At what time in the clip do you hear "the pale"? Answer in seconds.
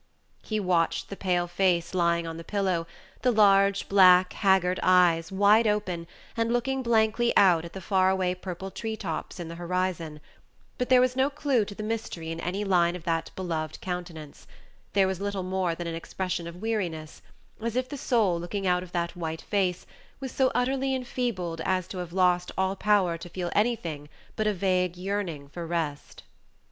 1.09-1.45